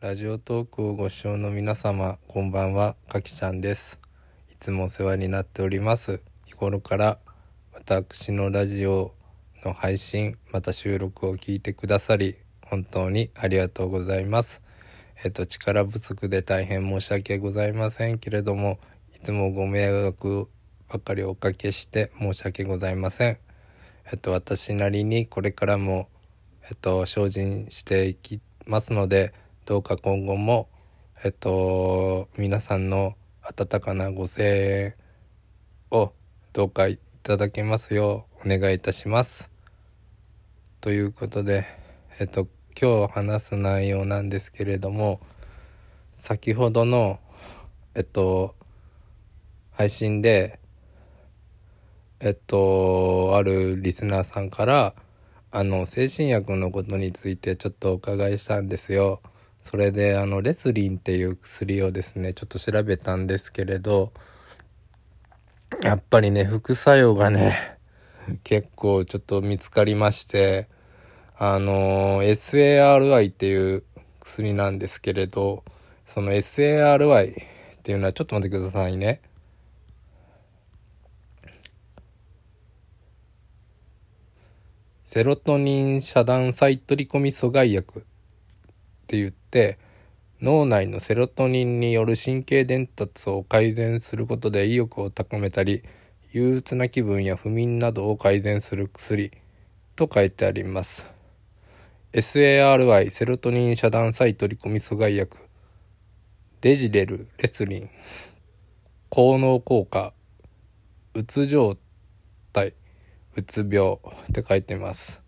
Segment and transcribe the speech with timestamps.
[0.00, 4.00] ラジオトークをご視聴の皆様、こんばんは、かきちゃんです。
[4.50, 6.22] いつもお世話になっております。
[6.46, 7.18] 日頃から
[7.74, 9.12] 私のラジオ
[9.62, 14.62] の配信、また収録を聞いてくださり、本当にありがとうございます。
[15.22, 18.78] えっと、力不足で大変申し訳ございませんけれども、
[19.14, 20.48] いつもご迷惑
[20.88, 23.38] ばかりおかけして申し訳ございません。
[24.10, 26.08] えっと、私なりにこれからも、
[26.70, 29.34] えっと、精進していきますので、
[29.70, 30.68] どうか今後も、
[31.22, 34.94] えっと、皆さんの温かなご声援
[35.92, 36.12] を
[36.52, 39.48] どうかいただけますようお願いいたします。
[40.80, 41.68] ということで、
[42.18, 45.20] えっと、今日話す内容なんですけれども、
[46.14, 47.20] 先ほどの、
[47.94, 48.56] えっと、
[49.70, 50.58] 配信で、
[52.18, 54.94] えっと、あるリスナーさんから、
[55.52, 59.22] あの、精神薬のことについてちょっとお伺いしたんですよ。
[59.62, 64.12] それで、あの、レスリンっていう薬をですね、ちょっと調べたんですけれど、
[65.82, 67.56] やっぱりね、副作用がね、
[68.44, 70.68] 結構ちょっと見つかりまして、
[71.38, 73.84] あの、SARI っていう
[74.20, 75.64] 薬なんですけれど、
[76.06, 77.32] その SARI
[77.76, 79.20] っていうのは、ちょっと待ってくださいね。
[85.04, 88.06] セロトニン遮断再取り込み阻害薬
[89.10, 89.76] って言って
[90.40, 95.82] 脳内のセロトニンによる神経伝達を改善することで意欲を高めたり
[96.32, 99.32] 憂鬱な気分や不眠などを改善する薬
[99.96, 101.10] と書いてあります。
[102.12, 105.38] SARI セロトニン遮断再取り込み阻害薬。
[106.60, 107.90] デジレルレスリン。
[109.08, 110.12] 効能効果。
[111.14, 111.76] うつ状
[112.52, 112.74] 態。
[113.34, 113.94] うつ病。
[113.94, 113.98] っ
[114.32, 115.20] て書いてます。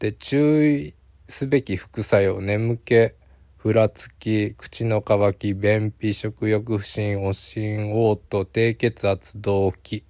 [0.00, 0.95] で、注意
[1.28, 3.12] すべき副作用、眠気、
[3.56, 10.04] ふらつき、口の渇き、便秘、食欲不振、おしん、嘔吐、低血圧、動悸っ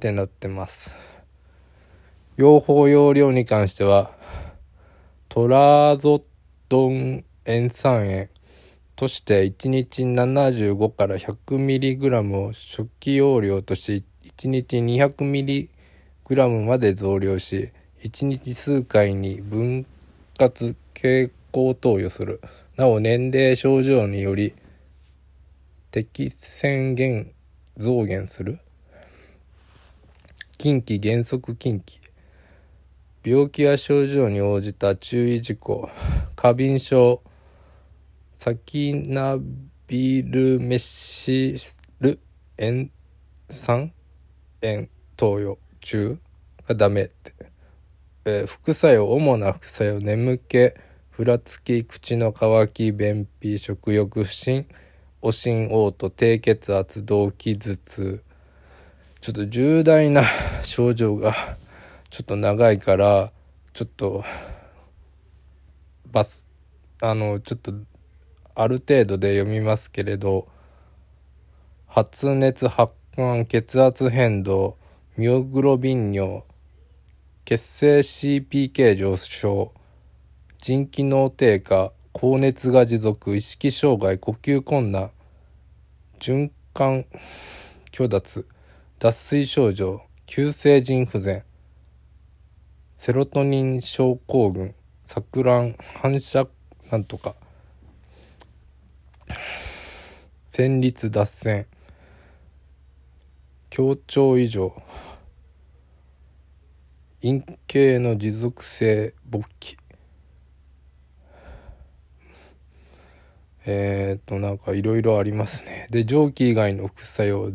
[0.00, 0.96] てなってます。
[2.36, 4.12] 用法用量に関しては、
[5.28, 6.24] トラゾ
[6.68, 8.28] ドン塩酸塩
[8.96, 17.70] として1日75から 100mg を初期用量とし1日 200mg まで増量し
[18.02, 19.86] 1日数回に分
[20.36, 22.40] 割経口投与する。
[22.76, 24.52] なお年齢症状により
[25.92, 27.32] 適宣言
[27.76, 28.58] 増減する。
[30.58, 32.00] 近畿原則近畿。
[33.24, 35.88] 病気や症状に応じた注意事項。
[36.34, 37.22] 過敏症
[38.32, 39.38] サキナ
[39.86, 41.54] ビルメシ
[42.00, 42.18] ル
[42.58, 42.90] 塩
[43.48, 43.92] 酸
[44.62, 46.18] 塩投与中
[46.66, 47.33] がダメって、
[48.26, 50.72] えー副作用主な副作用眠気
[51.10, 54.66] ふらつき口の渇き便秘食欲不振
[55.20, 58.22] おしん嘔吐低血圧動悸頭痛。
[59.20, 60.22] ちょっと重大な
[60.62, 61.34] 症状が
[62.08, 63.30] ちょっと長いから
[63.74, 64.24] ちょっと
[66.10, 66.46] バス
[67.02, 67.74] あのちょっと
[68.54, 70.48] ある程度で読みますけれど
[71.86, 74.78] 発熱発汗血圧変動
[75.18, 76.42] ミオグロビン尿
[77.46, 79.70] 血清 CPK 上昇
[80.58, 85.10] 腎機能低下高熱が持続意識障害呼吸困難
[86.18, 87.04] 循環
[87.92, 88.46] 虚脱
[88.98, 91.44] 脱水症状急性腎不全
[92.94, 96.48] セロトニン症候群錯乱反射
[96.90, 97.34] なんとか
[100.48, 101.66] 旋律脱線
[103.68, 104.72] 協調異常
[107.24, 109.78] 陰茎の持続性勃起。
[113.64, 115.86] えー、となんかいろいろありますね。
[115.88, 117.52] で蒸気以外の副作用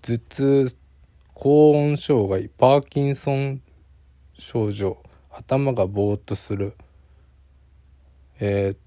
[0.00, 0.76] 頭痛
[1.32, 3.62] 高温障害パーキンソン
[4.38, 6.76] 症状頭がぼーっとする。
[8.38, 8.78] えー、っ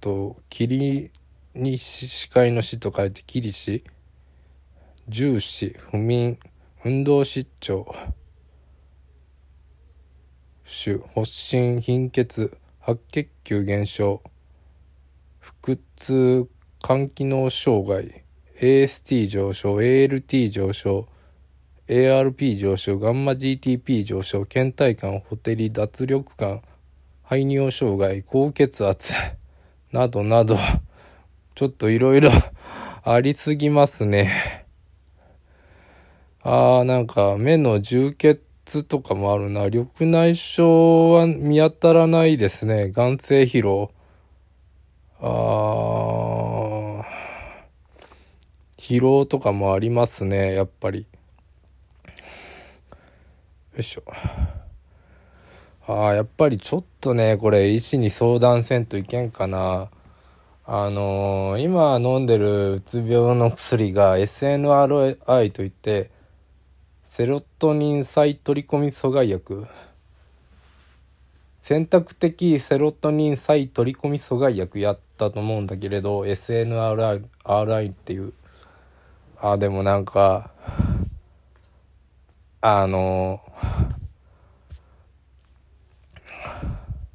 [0.00, 1.10] と霧
[1.56, 3.82] に視界の死と書いて霧死
[5.08, 6.38] 重視不眠
[6.84, 7.92] 運動失調。
[10.86, 14.22] 腫発疹貧血白血球減少
[15.40, 16.48] 腹痛
[16.80, 18.22] 肝機能障害
[18.60, 21.08] AST 上昇 ALT 上昇
[21.88, 26.62] ARP 上昇ガンマ GTP 上昇倦怠感ほてり脱力感
[27.24, 29.14] 排尿障害高血圧
[29.90, 30.56] などなど
[31.56, 32.30] ちょっといろいろ
[33.02, 34.64] ありすぎますね。
[36.42, 38.45] あーなんか目の充血
[38.84, 39.64] とかもあるな。
[39.64, 42.90] 緑内障は見当たらないですね。
[42.90, 43.90] 眼性疲労。
[45.18, 45.86] あ
[48.76, 51.06] 疲労とかもありますねやっぱり
[53.74, 54.02] よいしょ
[55.86, 59.88] あーやっぱりちょっとねこれ医師に相談せんといけんかな
[60.66, 66.10] あのー今飲んでるうつ病の薬が SNRI といって
[67.16, 69.66] セロトニン再取り込み阻害薬。
[71.56, 78.34] 選択的セロトニン再取り込み阻害薬やったと思うんだけれど SNRI っていう。
[79.40, 80.50] あでもなんか
[82.60, 83.40] あの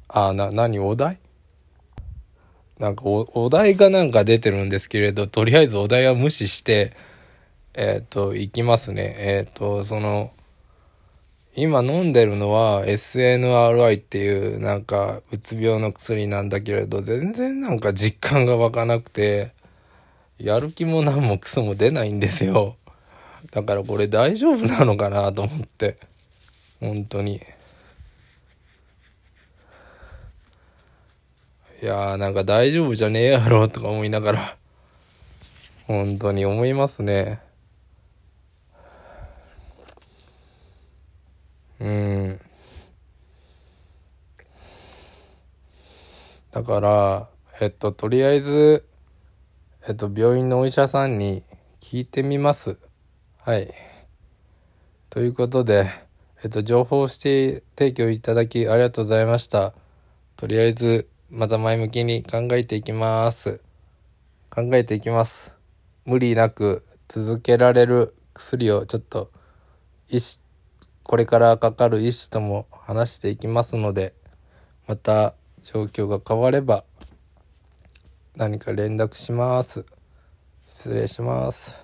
[0.08, 1.20] あな何お題？
[2.80, 6.92] なんかおお題がなんか出てるんですけれどとりあえずお題は無視して
[7.74, 9.14] えっ、といきますね。
[9.18, 10.32] えっ、とその
[11.54, 19.52] 今飲んでるのは SNRI っていうなんかうつ病の薬なんだけれど全然なんか実感が湧かなくて
[20.38, 22.76] やる気も何もクソも出ないんですよ。
[23.50, 25.96] だからこれ大丈夫なのかなと思って。
[26.80, 27.40] 本当に。
[31.82, 34.56] いやーなんか大丈夫じゃねえやろとか思いながら
[35.86, 37.40] 本当に思いますね。
[41.82, 42.40] うん。
[46.52, 47.28] だから
[47.60, 48.84] えっととりあえず
[49.88, 51.42] えっと病院のお医者さんに
[51.80, 52.78] 聞いてみます。
[53.38, 53.74] はい。
[55.10, 55.90] ということで
[56.44, 59.74] えっと情報して提供いただきありがとうございました。
[60.36, 63.60] とりあえずまた前向きに考えていきます。
[64.50, 65.52] 考えていきます。
[66.04, 69.32] 無理なく続けられる薬をちょっと
[70.08, 70.41] 医師
[71.04, 74.14] これからかかる医師とも話していきますので
[74.86, 76.84] また状況が変われば
[78.36, 79.84] 何か連絡します。
[80.66, 81.81] 失礼します。